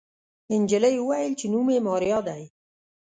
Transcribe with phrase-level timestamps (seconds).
[0.61, 2.43] نجلۍ وويل چې نوم يې ماريا دی.